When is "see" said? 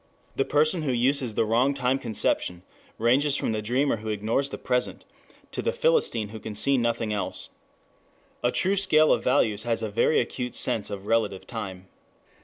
6.55-6.75